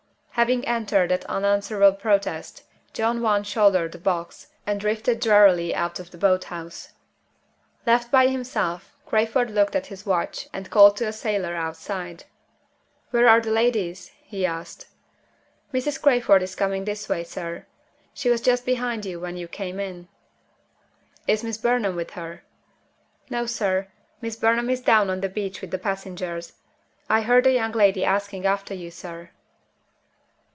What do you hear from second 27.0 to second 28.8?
I heard the young lady asking after